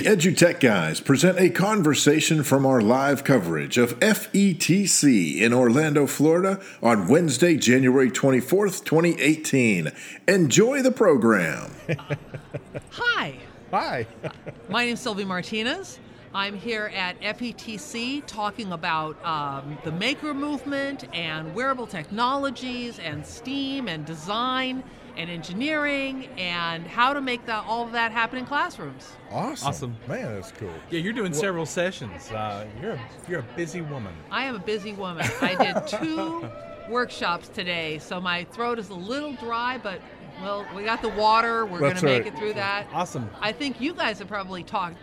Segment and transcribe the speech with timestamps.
[0.00, 6.58] The EduTech guys present a conversation from our live coverage of FETC in Orlando, Florida
[6.82, 9.92] on Wednesday, January 24th, 2018.
[10.26, 11.72] Enjoy the program.
[12.92, 13.34] Hi,
[13.72, 14.06] Hi.
[14.70, 15.98] my name is Sylvia Martinez.
[16.32, 23.86] I'm here at FETC talking about um, the maker movement and wearable technologies and STEAM
[23.86, 24.82] and design
[25.16, 29.12] and engineering and how to make that all of that happen in classrooms.
[29.30, 29.68] Awesome.
[29.68, 29.96] Awesome.
[30.08, 30.72] Man, that's cool.
[30.90, 32.30] Yeah, you're doing several sessions.
[32.30, 34.14] Uh, you're a, you're a busy woman.
[34.30, 35.26] I am a busy woman.
[35.40, 36.48] I did two
[36.88, 40.00] workshops today, so my throat is a little dry, but
[40.42, 41.66] well, we got the water.
[41.66, 42.86] We're going That's to make it through that.
[42.92, 43.28] Awesome.
[43.40, 44.96] I think you guys have probably talked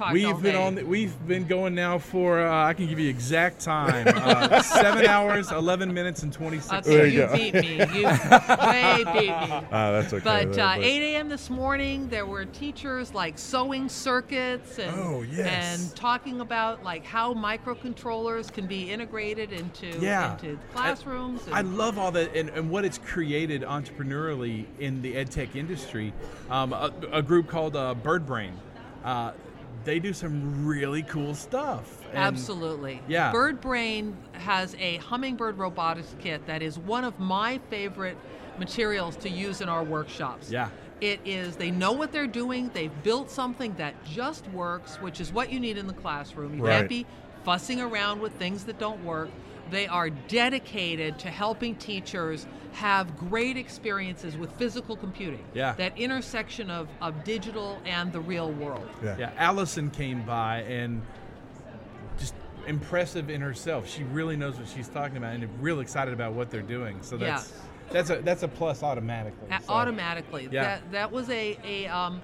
[0.00, 0.74] talked We've been on.
[0.76, 2.40] The, we've been going now for.
[2.40, 4.08] Uh, I can give you exact time.
[4.08, 6.72] Uh, seven hours, eleven minutes, and twenty six.
[6.88, 7.32] Okay, There you, you go.
[7.36, 7.74] beat me.
[7.74, 8.04] You
[8.66, 9.30] way beat me.
[9.70, 10.24] Ah, that's okay.
[10.24, 11.28] But uh, 8 a.m.
[11.28, 15.46] this morning, there were teachers like sewing circuits and Oh, yes.
[15.86, 20.32] and talking about like how microcontrollers can be integrated into Yeah.
[20.32, 21.42] into classrooms.
[21.52, 25.56] I and- love all that and, and what it's created entrepreneurially in the ed tech
[25.56, 26.12] industry.
[26.48, 28.52] Um, a, a group called uh, Bird Brain.
[29.04, 29.32] Uh,
[29.84, 32.04] they do some really cool stuff.
[32.10, 33.00] And- Absolutely.
[33.08, 33.32] Yeah.
[33.32, 38.16] Bird Brain has a hummingbird robotics kit that is one of my favorite
[38.58, 40.50] materials to use in our workshops.
[40.50, 40.68] Yeah.
[41.00, 42.70] It is, they know what they're doing.
[42.74, 46.54] They've built something that just works, which is what you need in the classroom.
[46.58, 46.76] You Right.
[46.78, 47.06] can't be
[47.42, 49.30] fussing around with things that don't work.
[49.70, 55.44] They are dedicated to helping teachers have great experiences with physical computing.
[55.54, 55.72] Yeah.
[55.74, 58.88] That intersection of, of digital and the real world.
[59.02, 59.16] Yeah.
[59.18, 61.02] Yeah, Allison came by and
[62.18, 62.34] just
[62.66, 63.88] impressive in herself.
[63.88, 66.98] She really knows what she's talking about and real excited about what they're doing.
[67.02, 67.52] So that's
[67.90, 69.48] that's a that's a plus automatically.
[69.50, 70.48] A- So- automatically.
[70.50, 70.62] Yeah.
[70.62, 72.20] That that was a a um,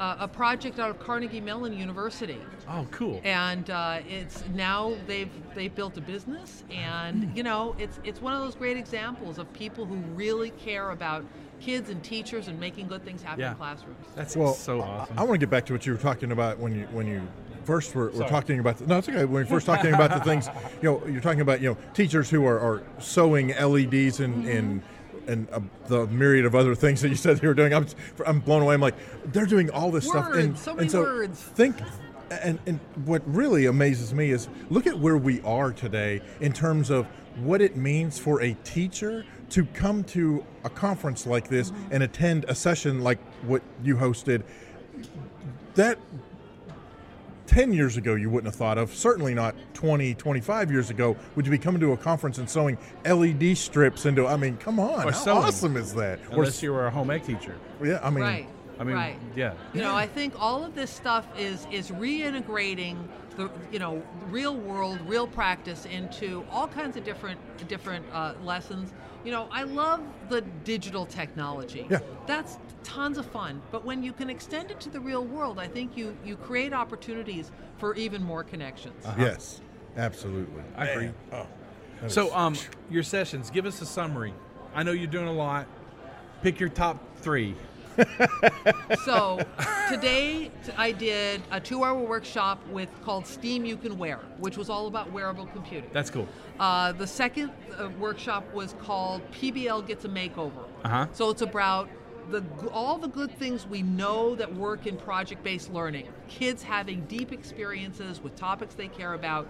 [0.00, 3.20] a a project out of Carnegie Mellon University, Oh, cool.
[3.22, 8.32] and uh, it's now they've they've built a business, and you know it's it's one
[8.32, 11.24] of those great examples of people who really care about
[11.60, 13.50] kids and teachers and making good things happen Yeah.
[13.50, 14.06] in classrooms.
[14.16, 15.18] That's Well, so awesome.
[15.18, 17.20] I, want to get back to what you were talking about when you when you
[17.64, 18.78] first were, were talking about.
[18.78, 19.26] The, no, it's okay.
[19.26, 20.48] When you first talking about the things,
[20.82, 24.82] you know, you're talking about you know teachers who are, are sewing LEDs and and
[25.30, 27.72] and uh, the myriad of other things that you said they were doing.
[27.72, 27.86] I'm
[28.26, 28.74] I'm blown away.
[28.74, 28.96] I'm like,
[29.32, 30.32] they're doing all this stuff.
[30.34, 31.40] And, Words, so many and so words.
[31.40, 31.76] Think.
[32.30, 36.88] And, and what really amazes me is look at where we are today in terms
[36.88, 41.92] of what it means for a teacher to come to a conference like this Mm-hmm.
[41.94, 44.42] and attend a session like what you hosted
[45.74, 45.98] that
[47.50, 51.44] 10 years ago you wouldn't have thought of certainly not 20 25 years ago would
[51.44, 55.00] you be coming to a conference and sewing led strips into i mean come on
[55.00, 55.38] Or how sewing.
[55.38, 57.56] awesome is that Or Unless s- you were a home ec teacher.
[57.82, 58.48] yeah i mean right.
[58.78, 59.18] I mean, right.
[59.36, 59.52] yeah.
[59.74, 62.96] You know, I think all of this stuff is is reintegrating
[63.40, 68.92] the you know real world, real practice into all kinds of different different uh, lessons.
[69.24, 71.86] You know, I love the digital technology.
[71.90, 72.00] Yeah.
[72.26, 73.60] That's tons of fun.
[73.70, 76.72] But when you can extend it to the real world, I think you you create
[76.72, 79.04] opportunities for even more connections.
[79.18, 79.60] yes
[79.96, 81.04] absolutely I agree.
[81.06, 81.46] Man, oh,
[82.08, 82.54] So, is- um,
[82.90, 83.50] your sessions.
[83.50, 84.34] Give us a summary.
[84.74, 85.66] I know you're doing a lot.
[86.42, 87.54] Pick your top three.
[89.04, 89.40] so
[89.88, 94.86] today I did a two-hour workshop with called Steam You Can Wear, which was all
[94.86, 95.90] about wearable computing.
[95.92, 96.28] That's cool.
[96.58, 100.64] Uh, the second uh, workshop was called PBL Gets a Makeover.
[100.84, 101.06] Uh-huh.
[101.12, 101.88] So it's about
[102.30, 106.08] the all the good things we know that work in project-based learning.
[106.28, 109.48] Kids having deep experiences with topics they care about.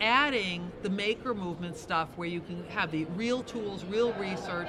[0.00, 4.68] Adding the maker movement stuff where you can have the real tools, real research,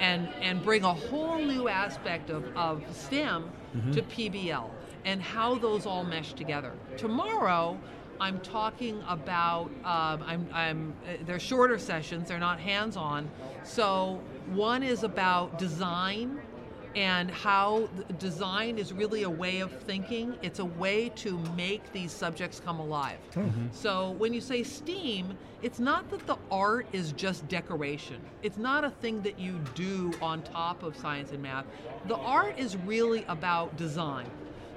[0.00, 3.50] and, and bring a whole new aspect of, of STEM
[3.92, 4.70] to PBL
[5.04, 6.72] and how those all mesh together.
[6.96, 7.78] Tomorrow,
[8.20, 13.28] I'm talking about um, I'm, I'm uh, they're shorter sessions they're not hands-on
[13.62, 16.40] so one is about design
[16.96, 20.34] and how design is really a way of thinking.
[20.42, 23.18] It's a way to make these subjects come alive.
[23.34, 23.66] Mm-hmm.
[23.70, 28.20] So when you say steam it's not that the art is just decoration.
[28.42, 31.64] It's not a thing that you do on top of science and math.
[32.06, 34.26] The art is really about design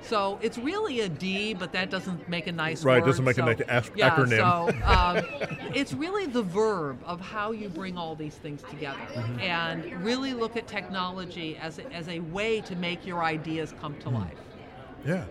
[0.01, 2.91] so it's really a D, but that doesn't make a nice word.
[2.91, 3.07] Right, word.
[3.07, 4.37] doesn't make a so, nice ac- yeah, acronym.
[4.37, 9.39] So um, it's really the verb of how you bring all these things together Mm-hmm.
[9.39, 13.95] and really look at technology as a, as a way to make your ideas come
[13.99, 14.37] to life.
[15.05, 15.25] yeah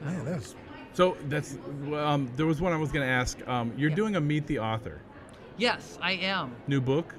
[0.00, 0.54] man that's
[0.94, 1.56] So that's
[1.94, 3.46] um, there was one I was going to ask.
[3.48, 5.00] Um, you're doing a meet the author
[5.56, 6.54] Yes, I am.
[6.68, 7.14] new book.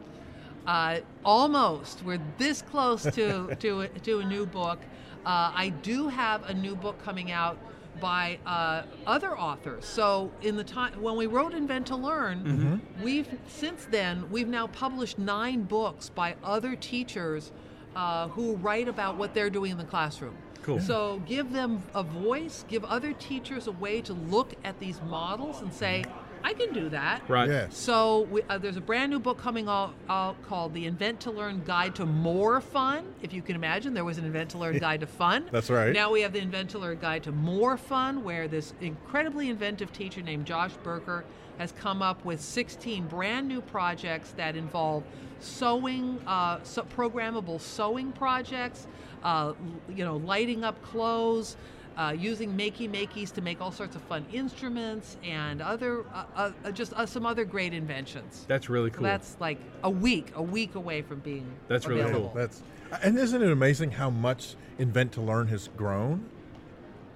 [0.65, 2.03] Uh, almost.
[2.03, 4.79] We're this close to to to a new book.
[5.25, 7.57] Uh, I do have a new book coming out
[8.00, 9.85] by uh, other authors.
[9.85, 13.03] So in the time when we wrote Invent to Learn, Mm-hmm.
[13.03, 17.51] we've since then we've now published nine books by other teachers
[17.95, 20.35] uh, who write about what they're doing in the classroom.
[20.61, 20.79] Cool.
[20.79, 25.61] So give them a voice, give other teachers a way to look at these models
[25.61, 26.03] and say,
[26.44, 27.21] I can do that.
[27.27, 27.50] Right.
[27.50, 27.77] Yes.
[27.77, 31.31] So we, uh, there's a brand new book coming out, out called The Invent to
[31.31, 33.13] Learn Guide to More Fun.
[33.21, 35.50] If you can imagine, there was an Invent to Learn Guide to Fun.
[35.51, 35.94] That's right.
[35.94, 39.91] Now we have the Invent to Learn Guide to More Fun, where this incredibly inventive
[39.91, 41.24] teacher named Josh Burker
[41.57, 45.03] has come up with 16 brand new projects that involve
[45.42, 48.88] sewing, uh, so programmable sewing projects,
[49.24, 49.53] uh,
[49.94, 51.57] you know, lighting up clothes,
[51.97, 56.51] uh, using makey makeys to make all sorts of fun instruments and other uh, uh,
[56.63, 58.45] uh, just uh, some other great inventions.
[58.47, 59.03] That's really So cool.
[59.03, 62.31] that's like a week, a week away from being That's really cool.
[62.36, 62.62] That's
[63.03, 66.25] and isn't it amazing how much Invent to Learn has grown?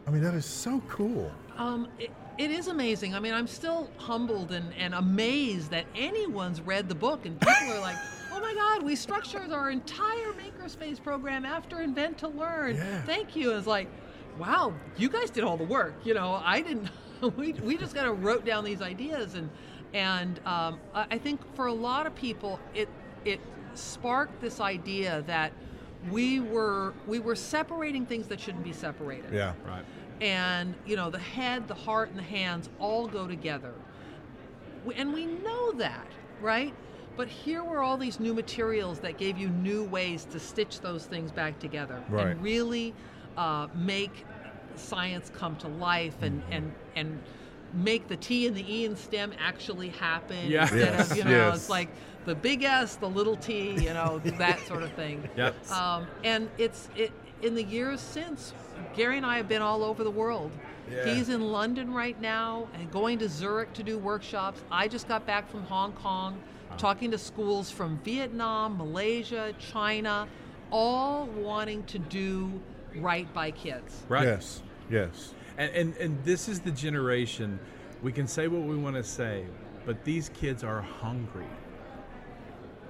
[0.05, 1.31] I mean, that is so cool.
[1.57, 3.15] Um, it, it is amazing.
[3.15, 7.73] I mean, I'm still humbled and, and amazed that anyone's read the book and people
[7.73, 7.95] are like,
[8.33, 12.75] oh my God, we structured our entire Makerspace program after Invent to Learn.
[12.75, 13.01] Yeah.
[13.03, 13.51] Thank you.
[13.53, 13.87] It's like,
[14.38, 15.94] wow, you guys did all the work.
[16.03, 16.89] You know, I didn't,
[17.38, 19.35] we, we just kind of wrote down these ideas.
[19.35, 19.50] And,
[19.94, 22.89] and um, I I think for a lot of people, it,
[23.25, 23.39] it
[23.75, 25.51] sparked this idea that
[26.12, 29.53] we were, we were separating things that shouldn't be separated Yeah.
[29.65, 29.85] right.
[30.19, 33.74] and you know the head the heart and the hands all go together
[34.95, 36.06] and we know that
[36.41, 36.74] right
[37.15, 41.06] but here were all these new materials that gave you new ways to stitch those
[41.06, 42.27] things back together Right.
[42.27, 42.94] and really
[43.38, 44.25] uh, make
[44.75, 46.51] science come to life and Mm-hmm.
[46.53, 47.19] and and
[47.74, 50.62] make the T and the E in STEM actually happen Yeah.
[50.63, 51.56] instead Yes, of you know yes.
[51.57, 51.89] it's like
[52.25, 55.71] the big S the little T you know that sort of thing Yep.
[55.71, 58.53] um, and it's it in the years since
[58.95, 60.51] Gary and I have been all over the world.
[60.91, 61.06] Yeah.
[61.13, 64.62] He's in London right now and going to Zurich to do workshops.
[64.71, 66.38] I just got back from Hong Kong,
[66.77, 70.27] talking to schools from Vietnam, Malaysia, China,
[70.71, 72.51] all wanting to do
[72.97, 74.03] right by kids.
[74.07, 74.23] Right.
[74.23, 74.61] Yes.
[74.89, 75.33] Yes.
[75.57, 77.59] And, and and this is the generation.
[78.01, 79.45] We can say what we want to say,
[79.85, 81.45] but these kids are hungry.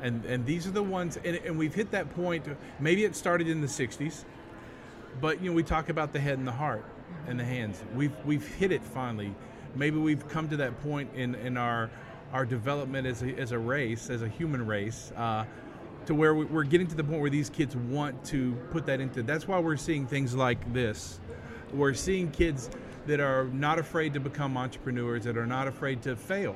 [0.02, 1.18] And and these are the ones.
[1.24, 2.46] And, and we've hit that point.
[2.80, 4.24] Maybe it started in the '60s,
[5.22, 6.86] but you know we talk about the head and the heart
[7.28, 7.84] and the hands.
[7.96, 9.34] We've we've hit it finally.
[9.76, 11.90] Maybe we've come to that point in in our
[12.32, 15.12] our development as a, as a race, as a human race.
[15.16, 15.46] Uh,
[16.06, 19.00] to where we- we're getting to the point where these kids want to put that
[19.00, 19.24] into.
[19.24, 21.20] That's why we're seeing things like this.
[21.74, 22.70] We're seeing kids
[23.08, 26.56] that are not afraid to become entrepreneurs, that are not afraid to fail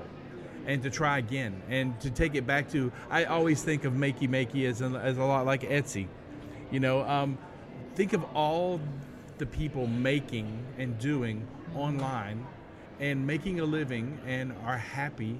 [0.65, 2.91] and to try again and to take it back to.
[3.09, 6.07] I always think of Makey Makey as a, as a lot like Etsy.
[6.71, 7.38] You know, um,
[7.95, 8.79] think of all
[9.38, 12.45] the people making and doing online
[12.99, 15.39] and making a living and are happy,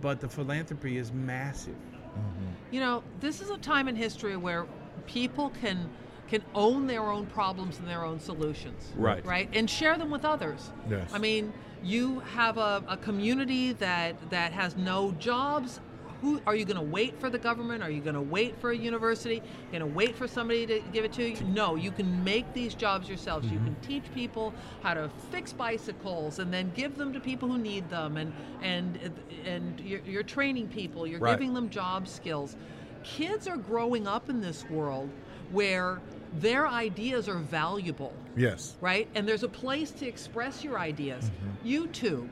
[0.00, 1.76] but the philanthropy is massive.
[2.16, 2.74] Mm-hmm.
[2.74, 4.66] You know, this is a time in history where
[5.06, 5.90] people can
[6.28, 8.92] can own their own problems and their own solutions.
[8.96, 9.24] Right.
[9.24, 9.48] Right?
[9.52, 10.72] And share them with others.
[10.90, 11.10] Yes.
[11.12, 11.52] I mean,
[11.84, 15.80] you have a, a community that that has no jobs.
[16.22, 17.82] Who are you going to wait for the government?
[17.82, 19.42] Are you going to wait for a university?
[19.70, 21.36] Going to wait for somebody to give it to you?
[21.44, 23.46] No, you can make these jobs yourselves.
[23.50, 27.58] You can teach people how to fix bicycles and then give them to people who
[27.58, 28.32] need them, and
[28.62, 28.98] and
[29.44, 31.06] and you're, you're training people.
[31.06, 31.32] You're Right.
[31.38, 32.56] giving them job skills.
[33.04, 35.10] Kids are growing up in this world
[35.52, 36.00] where
[36.40, 38.76] their ideas are valuable Yes.
[38.80, 39.08] right?
[39.14, 41.30] And there's a place to express your ideas.
[41.64, 42.28] YouTube,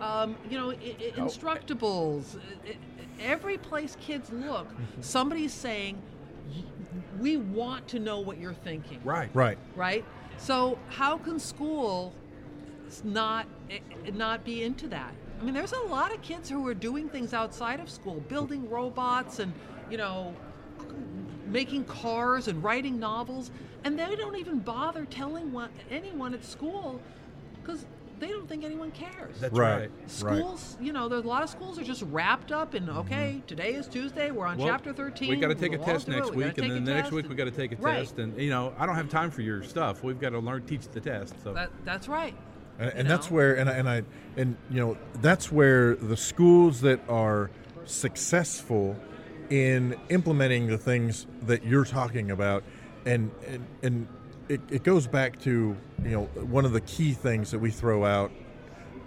[0.00, 2.76] um, you know, I- I- Instructables, I- I-
[3.20, 4.66] every place kids look,
[5.00, 6.02] somebody's saying,
[7.18, 9.30] "We want to know what you're thinking." Right.
[9.34, 9.58] Right.
[9.74, 10.04] Right.
[10.38, 12.14] So how can school
[13.02, 13.78] not eh,
[14.12, 15.14] not be into that?
[15.40, 18.68] I mean, there's a lot of kids who are doing things outside of school, building
[18.70, 19.52] robots and
[19.90, 20.34] you know,
[21.46, 23.50] making cars and writing novels,
[23.84, 27.00] and they don't even bother telling one, anyone at school
[27.62, 27.84] because
[28.18, 29.38] they don't think anyone cares.
[29.40, 29.72] That's Right.
[29.72, 29.90] right.
[30.22, 30.38] Right.
[30.38, 32.98] Schools, you know, there's a lot of schools are just wrapped up in mm-hmm.
[32.98, 35.28] okay, today is Tuesday, we're on Well, chapter 13.
[35.28, 37.30] We got to take a test next we week, and then the next week we
[37.30, 38.00] and- got to take a Right.
[38.00, 38.18] test.
[38.18, 40.02] And you know, I don't have time for your stuff.
[40.02, 41.34] We've got to learn, teach the test.
[41.42, 42.34] So That, that's right.
[42.78, 44.02] and, and that's where and I, and I
[44.36, 47.50] and you know that's where the schools that are
[47.84, 48.96] successful
[49.50, 52.64] in implementing the things that you're talking about
[53.04, 54.08] and and, and
[54.48, 58.04] it, it goes back to you know one of the key things that we throw
[58.04, 58.30] out.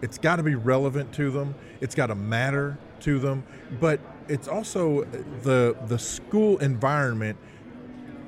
[0.01, 1.55] It's got to be relevant to them.
[1.81, 3.43] It's got to matter to them.
[3.79, 5.03] But it's also
[5.43, 7.37] the the school environment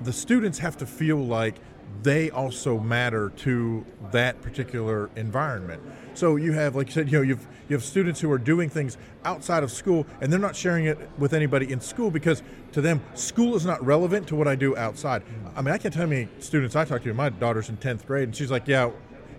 [0.03, 1.55] the students have to feel like
[2.01, 5.81] they also matter to that particular environment.
[6.13, 8.69] So you have, like you said, you know, you've you have students who are doing
[8.69, 12.43] things outside of school, and they're not sharing it with anybody in school because
[12.73, 15.23] to them, school is not relevant to what I do outside.
[15.23, 15.51] Mm.
[15.55, 17.13] I mean, I can't tell how many students I talk to.
[17.13, 18.87] My daughter's in tenth grade, and she's like, "Yeah,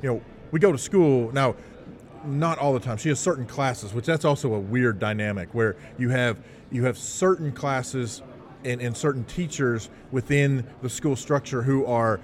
[0.00, 1.56] you know, we go to school now."
[2.25, 2.99] Not all the time.
[2.99, 6.38] She has certain classes, which that's also a weird dynamic where you have
[6.71, 8.23] you have certain classes
[8.64, 12.21] and, and certain teachers within the school structure who are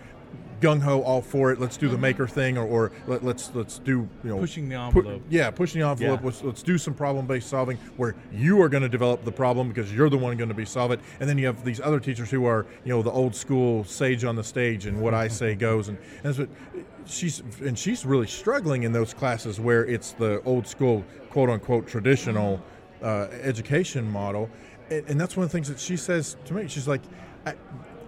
[0.61, 1.61] gung ho, all for it.
[1.61, 4.77] Let's do the maker thing, or, or let, let's let's do you know Pushing the
[4.77, 5.23] pu- envelope.
[5.29, 6.21] yeah, pushing the envelope.
[6.21, 6.27] Yeah.
[6.27, 9.69] Let's, let's do some problem based solving where you are going to develop the problem
[9.69, 11.01] because you're the one going to be solve it.
[11.21, 14.25] And then you have these other teachers who are you know the old school sage
[14.25, 15.89] on the stage and what I say goes.
[15.89, 16.49] And, and that's what
[17.07, 21.87] she's and she's really struggling in those classes where it's the old school quote unquote
[21.87, 22.63] traditional
[23.03, 24.51] uh, education model.
[24.91, 26.69] And, and that's one of the things that she says to me.
[26.69, 27.03] She's like.
[27.47, 27.55] I,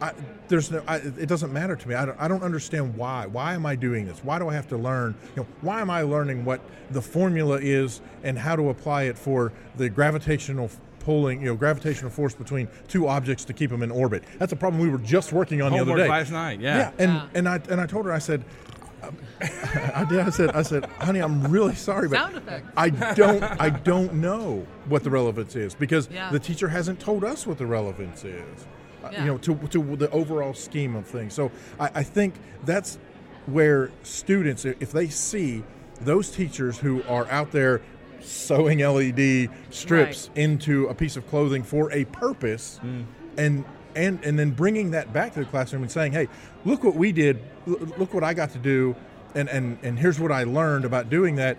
[0.00, 0.12] I,
[0.48, 0.82] there's no.
[0.86, 1.94] I, it doesn't matter to me.
[1.94, 3.26] I don't, I don't understand why.
[3.26, 4.24] Why am I doing this?
[4.24, 5.14] Why do I have to learn?
[5.36, 9.18] You know, why am I learning what the formula is and how to apply it
[9.18, 13.90] for the gravitational pulling, you know, gravitational force between two objects to keep them in
[13.90, 14.24] orbit?
[14.38, 16.08] That's a problem we were just working on the other day.
[16.08, 16.76] last night, yeah.
[16.78, 17.26] Yeah, and Yeah.
[17.34, 18.12] and I and I told her.
[18.12, 18.44] I said.
[19.02, 19.16] Um,
[19.94, 20.20] I did.
[20.20, 20.50] I said.
[20.50, 22.62] I said, honey, I'm really sorry, but Sound.
[22.76, 23.42] I don't.
[23.42, 26.30] I don't know what the relevance is because Yeah.
[26.30, 28.66] the teacher hasn't told us what the relevance is.
[29.02, 29.20] Yeah.
[29.20, 31.34] You know, to, to the overall scheme of things.
[31.34, 32.98] So I, I think that's
[33.46, 35.64] where students, if they see
[36.00, 37.80] those teachers who are out there
[38.20, 43.04] sewing LED strips into a piece of clothing for a purpose, mm.
[43.36, 43.64] and
[43.94, 46.28] and and then bringing that back to the classroom and saying, "Hey,
[46.64, 47.38] look what we did.
[47.66, 48.94] L- Look what I got to do."
[49.32, 51.56] And, and, and here's what I learned about doing that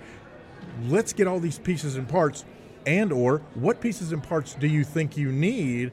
[0.84, 2.44] let's get all these pieces and parts
[2.86, 5.92] and or what pieces and parts do you think you need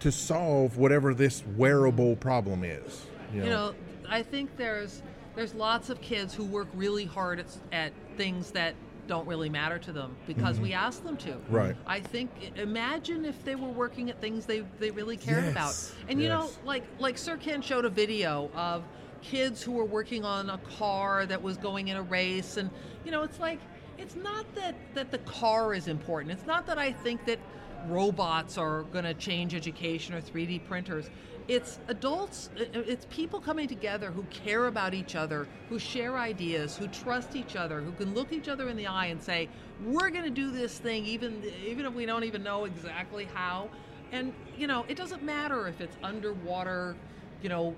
[0.00, 3.74] to solve whatever this wearable problem is you know
[4.08, 5.02] i think there's
[5.34, 8.74] there's lots of kids who work really hard at, at things that
[9.06, 11.54] don't really matter to them because we ask them to Mm-hmm.
[11.54, 11.76] Right.
[11.86, 15.52] i think imagine if they were working at things they, they really cared Yes.
[15.52, 18.84] about and you know like like sir ken showed a video of
[19.22, 22.70] kids who were working on a car that was going in a race and
[23.04, 23.58] you know it's like
[23.98, 27.38] it's not that that the car is important it's not that i think that
[27.86, 31.10] robots are going to change education or 3d printers.
[31.46, 36.88] It's adults it's people coming together who care about each other who share ideas who
[36.88, 39.48] trust each other who can look each other in the eye and say
[39.82, 43.70] we're going to do this thing even even if we don't even know exactly how.
[44.12, 46.96] And you know it doesn't matter if it's underwater
[47.42, 47.74] you know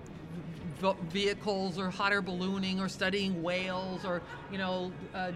[1.10, 5.30] vehicles or hot air ballooning or studying whales or you know uh,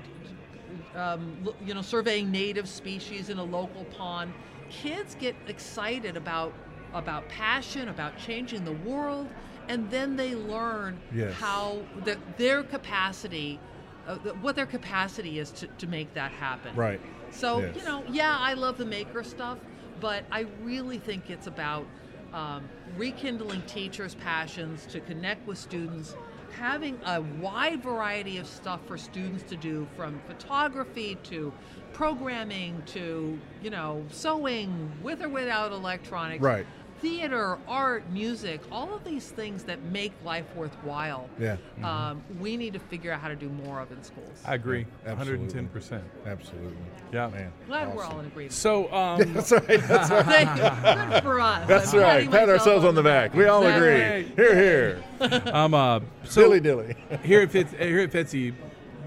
[0.96, 4.32] um, you know surveying native species in a local pond
[4.70, 6.52] kids get excited about
[6.92, 9.28] about passion about changing the world
[9.68, 11.32] and then they learn Yes.
[11.34, 13.58] how the, their capacity
[14.06, 17.00] uh, th- what their capacity is to, to make that happen Right.
[17.30, 17.76] so Yes.
[17.76, 19.58] you know yeah i love the maker stuff
[20.00, 21.86] but i really think it's about
[22.32, 26.14] um, rekindling teachers passions to connect with students
[26.58, 31.52] having a wide variety of stuff for students to do from photography to
[31.92, 36.66] programming to you know sewing with or without electronics Right.
[37.04, 41.56] Theater art music all of these things that make life worthwhile Yeah.
[41.82, 44.86] um, we need to figure out how to do more of in schools I agree,
[45.06, 45.48] Absolutely.
[45.48, 46.00] 110%.
[46.26, 46.72] absolutely
[47.12, 47.28] Yeah.
[47.28, 51.12] man glad we're all in agreement So, um, that's right that's right Thank you.
[51.12, 51.68] Good for us.
[51.68, 54.32] that's I'm right pat ourselves on the back we all Exactly.
[54.32, 55.04] agree here here
[55.52, 58.54] I'm uh, so dilly dilly here at Fitz, here at Fitzy,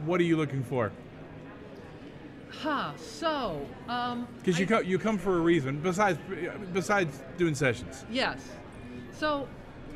[0.05, 0.91] what are you looking for?
[2.51, 2.95] Huh.
[2.97, 5.79] So, um, Because you come you come for a reason.
[5.79, 6.17] Besides
[6.73, 8.05] besides doing sessions.
[8.09, 8.39] Yes.
[9.11, 9.47] So,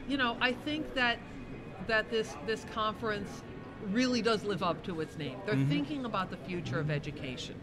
[0.07, 1.19] you know, I think that
[1.87, 3.43] that this this conference
[3.89, 5.37] really does live up to its name.
[5.45, 7.55] They're thinking about the future of education.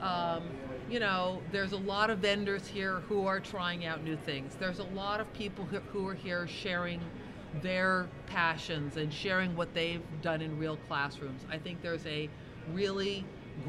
[0.00, 0.44] Um,
[0.90, 4.54] you know, there's a lot of vendors here who are trying out new things.
[4.54, 7.00] There's a lot of people who, who are here sharing
[7.62, 11.44] their passions and sharing what they've done in real classrooms.
[11.50, 12.28] I think there's a
[12.72, 13.24] really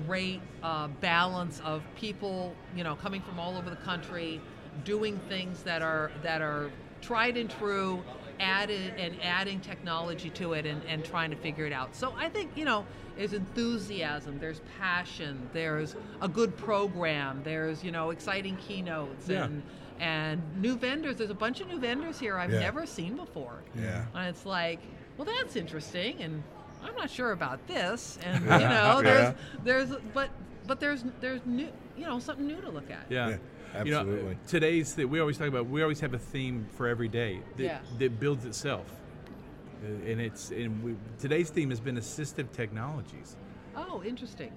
[0.06, 4.41] great uh, balance of people, you know, coming from all over the country,
[4.84, 6.70] doing things that are that are
[7.01, 8.03] tried and true,
[8.39, 11.96] added and adding technology to it, and, and trying to figure it out.
[11.96, 12.86] So I think you know,
[13.17, 19.46] there's enthusiasm, there's passion, there's a good program, there's you know, exciting keynotes Yeah.
[19.46, 19.63] and
[20.00, 21.15] and new vendors.
[21.17, 22.60] There's a bunch of new vendors here I've Yeah.
[22.60, 23.63] never seen before.
[23.74, 24.06] Yeah.
[24.13, 24.79] And it's like,
[25.17, 26.44] well, that's interesting, and
[26.84, 28.55] I'm not sure about this, and you know,
[29.03, 29.34] Yeah.
[29.63, 30.29] there's there's but
[30.65, 33.05] but there's there's new you know something new to look at.
[33.10, 33.38] Yeah.
[33.74, 34.38] Yeah, You know, absolutely.
[34.48, 35.67] today's that we always talk about.
[35.67, 37.79] We always have a theme for every day that, Yeah.
[38.00, 38.86] that builds itself.
[39.84, 43.36] Uh, And it's and we, today's theme has been assistive technologies.
[43.75, 44.51] Oh, interesting.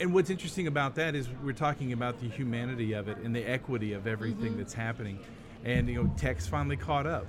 [0.00, 3.44] And what's interesting about that is we're talking about the humanity of it and the
[3.44, 5.20] equity of everything that's happening.
[5.64, 7.26] And you know, tech's finally caught up.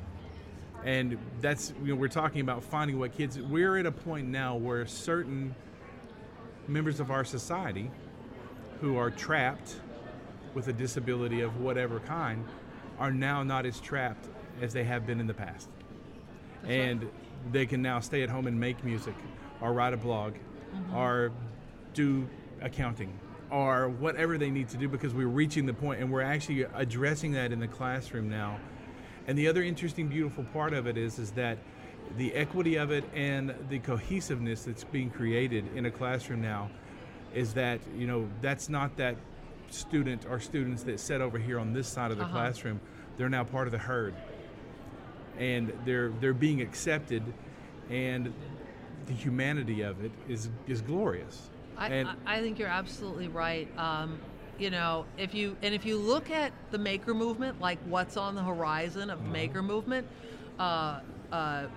[0.83, 4.55] And that's you know, we're talking about finding what kids we're at a point now
[4.55, 5.53] where certain
[6.67, 7.91] members of our society
[8.79, 9.75] who are trapped
[10.53, 12.45] with a disability of whatever kind
[12.97, 14.27] are now not as trapped
[14.61, 15.69] as they have been in the past.
[16.65, 17.09] and
[17.51, 19.15] they can now stay at home and make music
[19.61, 20.95] or write a blog mm-hmm.
[20.95, 21.31] or
[21.93, 22.27] do
[22.61, 23.17] accounting
[23.49, 27.31] or whatever they need to do because we're reaching the point and we're actually addressing
[27.31, 28.59] that in the classroom now.
[29.29, 31.59] And the other interesting, beautiful part of it is, is that
[32.17, 36.71] the equity of it and the cohesiveness that's being created in a classroom now
[37.35, 39.15] is that, you know, that's not that
[39.69, 42.33] student or students that sit over here on this side of the Uh-huh.
[42.33, 42.81] classroom.
[43.17, 44.15] They're now part of the herd
[45.37, 47.21] and they're they're being accepted
[47.89, 48.33] and
[49.05, 51.51] the humanity of it is is glorious.
[51.77, 53.67] I, and I, I think you're absolutely right.
[53.77, 54.19] Um,
[54.59, 58.35] you know, if you and if you look at the maker movement, like what's on
[58.35, 60.05] the horizon of the maker movement,
[60.59, 60.99] uh,
[61.31, 61.67] uh,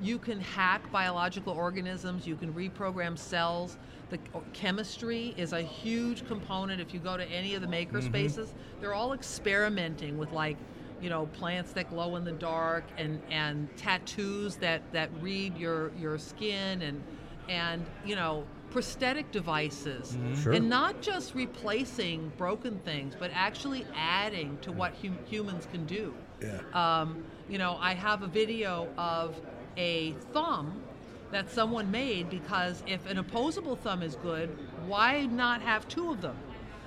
[0.00, 2.26] you can hack biological organisms.
[2.26, 3.76] You can reprogram cells.
[4.10, 4.18] The
[4.52, 6.80] chemistry is a huge component.
[6.80, 10.56] If you go to any of the maker spaces, they're all experimenting with like,
[11.00, 15.90] you know, plants that glow in the dark and and tattoos that that read your
[15.98, 17.02] your skin and
[17.48, 20.52] and you know prosthetic devices Sure.
[20.52, 26.14] and not just replacing broken things but actually adding to what hum- humans can do
[26.40, 26.60] Yeah.
[26.72, 29.40] um, you know i have a video of
[29.76, 30.82] a thumb
[31.30, 34.48] that someone made because if an opposable thumb is good
[34.86, 36.36] why not have two of them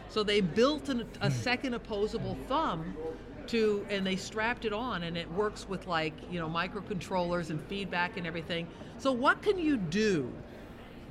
[0.09, 2.95] so they built an, a second opposable thumb
[3.47, 7.61] to, and they strapped it on, and it works with like you know microcontrollers and
[7.67, 8.67] feedback and everything.
[8.97, 10.33] So what can you do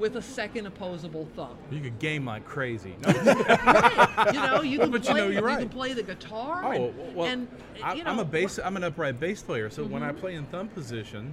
[0.01, 1.57] with a second opposable thumb?
[1.71, 2.97] you could game like crazy.
[3.07, 3.11] No,
[4.33, 5.21] You know, you can But you play.
[5.21, 5.59] know, you're right.
[5.59, 6.65] can play the guitar.
[6.65, 7.49] oh and, well, and
[7.83, 8.59] I, you know, I'm a bass.
[8.63, 10.19] I'm an upright bass player, so when I Mm-hmm.
[10.21, 11.33] play in thumb position,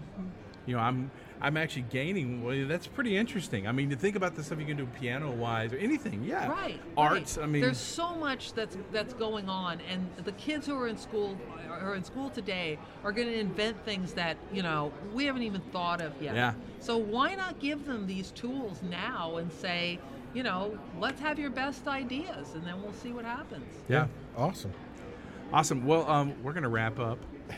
[0.65, 1.10] you know, I'm
[1.41, 2.43] I'm actually gaining.
[2.43, 3.67] Well, that's pretty interesting.
[3.67, 6.23] I mean, to think about the stuff you can do piano wise or anything.
[6.23, 6.82] Yeah, Right.
[6.97, 7.38] Arts.
[7.38, 7.43] right.
[7.43, 10.97] I mean, there's so much that's that's going on, and the kids who are in
[10.97, 11.38] school
[11.69, 15.62] are in school today are going to invent things that you know we haven't even
[15.71, 16.36] thought of yet.
[16.36, 16.54] Yeah.
[16.80, 20.00] So why not give them these tools now and say,
[20.34, 23.65] you know, let's have your best ideas, and then we'll see what happens.
[23.88, 24.08] yeah.
[24.36, 24.73] Awesome.
[25.54, 25.86] Awesome.
[25.86, 27.19] Well, um, we're gonna wrap up.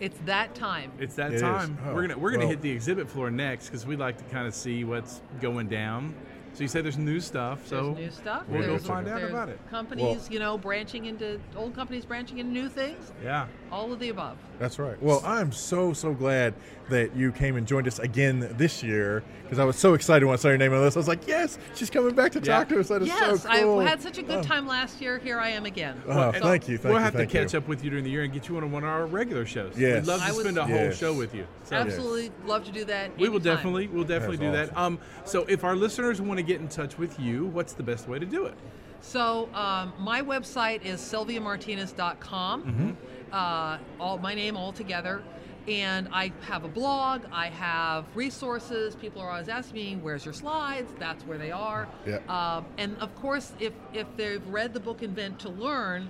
[0.00, 0.92] It's that time.
[0.98, 1.40] It's that It is.
[1.42, 1.78] time.
[1.86, 2.50] Oh, we're gonna we're gonna well.
[2.50, 6.14] hit the exhibit floor next because we'd like to kind of see what's going down.
[6.56, 7.66] So you say there's new stuff.
[7.66, 8.44] So There's new stuff.
[8.48, 9.60] we'll go find out about it.
[9.70, 13.12] Companies, you know, branching into old companies branching into new things.
[13.22, 13.46] Yeah.
[13.70, 14.38] All of the above.
[14.58, 15.00] That's right.
[15.02, 16.54] Well, I'm so so glad
[16.88, 20.32] that you came and joined us again this year because I was so excited when
[20.32, 20.96] I saw your name on this.
[20.96, 22.58] I was like, yes, she's coming back to Yeah.
[22.58, 22.88] talk to us.
[22.88, 23.80] That is yes, so cool.
[23.80, 24.42] I had such a good Oh.
[24.42, 25.18] time last year.
[25.18, 26.00] Here I am again.
[26.08, 26.78] Oh, And thank you.
[26.78, 27.04] Thank we'll you.
[27.04, 27.58] have thank to catch you.
[27.58, 29.74] up with you during the year and get you on one of our regular shows.
[29.76, 30.00] Yes.
[30.00, 30.96] We'd love to I was- spend a whole Yes.
[30.96, 31.44] show with you.
[31.64, 33.10] So Absolutely love to do that.
[33.18, 33.56] we will anytime.
[33.56, 34.78] definitely we'll definitely do That's that.
[34.78, 38.08] Um, so if our listeners want to get in touch with you, what's the best
[38.08, 38.54] way to do it?
[39.00, 42.62] So um, my website is sylviamartinez.com.
[42.62, 42.90] Mm-hmm.
[43.32, 45.22] Uh, all my name all together.
[45.68, 47.22] And I have a blog.
[47.32, 48.94] I have resources.
[48.94, 51.88] People are always asking me, "Where's your slides?" That's where they are.
[52.06, 52.18] Yeah.
[52.28, 56.08] Um, and of course, if if they've read the book Invent to Learn,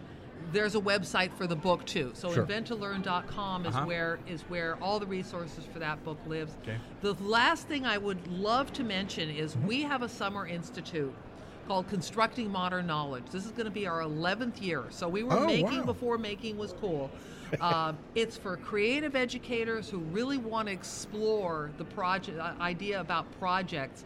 [0.53, 2.13] there's a website for the book too.
[2.15, 2.47] So Sure.
[2.47, 3.85] inventtolearn.com is Uh-huh.
[3.87, 6.57] where is where all the resources for that book lives.
[6.63, 6.77] Okay.
[7.01, 9.67] The last thing I would love to mention is Mm-hmm.
[9.67, 11.15] we have a summer institute
[11.67, 13.25] called Constructing Modern Knowledge.
[13.33, 14.85] This is going to be our 11th year.
[14.91, 15.85] So we were Oh, making wow.
[15.85, 17.11] before making was cool.
[17.61, 23.27] Um, it's for creative educators who really want to explore the project uh, idea about
[23.41, 24.05] projects.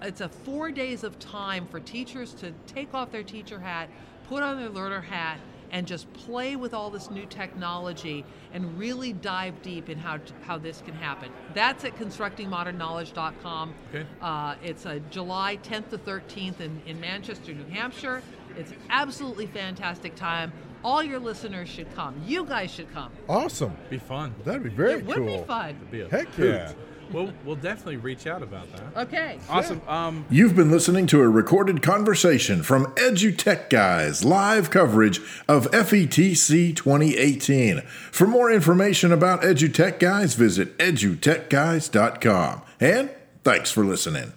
[0.00, 3.90] It's a four days of time for teachers to take off their teacher hat,
[4.28, 5.38] put on their learner hat,
[5.70, 10.58] and just play with all this new technology and really dive deep in how how
[10.58, 11.30] this can happen.
[11.54, 13.74] That's at constructingmodernknowledge.com.
[13.94, 14.06] Okay.
[14.20, 18.22] Uh, it's uh, July 10th to 13th in, in Manchester, New Hampshire.
[18.56, 20.52] It's absolutely fantastic time.
[20.84, 22.14] All your listeners should come.
[22.26, 23.10] You guys should come.
[23.28, 23.76] Awesome.
[23.90, 24.34] Be fun.
[24.44, 25.10] That'd be very cool.
[25.12, 25.78] it would be fun.
[25.90, 26.54] Be a Heck hoot.
[26.54, 26.72] yeah.
[27.12, 29.02] We'll we'll definitely reach out about that.
[29.06, 29.38] Okay.
[29.48, 29.80] Awesome.
[29.88, 36.74] Um, You've been listening to a recorded conversation from EduTech Guys live coverage of FETC
[36.74, 37.80] 2018.
[38.10, 42.62] For more information about EduTech Guys, visit edutechguys.com.
[42.80, 43.10] And
[43.44, 44.35] thanks for listening.